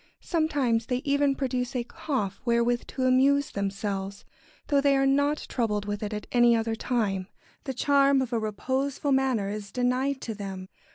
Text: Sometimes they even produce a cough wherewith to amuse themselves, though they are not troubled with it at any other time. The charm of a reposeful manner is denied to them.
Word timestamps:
Sometimes 0.23 0.87
they 0.87 1.03
even 1.03 1.35
produce 1.35 1.75
a 1.75 1.83
cough 1.83 2.41
wherewith 2.43 2.87
to 2.87 3.03
amuse 3.05 3.51
themselves, 3.51 4.25
though 4.65 4.81
they 4.81 4.97
are 4.97 5.05
not 5.05 5.45
troubled 5.47 5.85
with 5.85 6.01
it 6.01 6.11
at 6.11 6.25
any 6.31 6.55
other 6.55 6.73
time. 6.73 7.27
The 7.65 7.75
charm 7.75 8.19
of 8.19 8.33
a 8.33 8.39
reposeful 8.39 9.11
manner 9.11 9.49
is 9.51 9.71
denied 9.71 10.19
to 10.21 10.33
them. 10.33 10.69